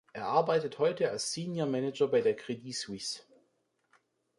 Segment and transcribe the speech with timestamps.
[0.13, 3.21] Er arbeitet heute als Senior Manager bei der Credit Suisse.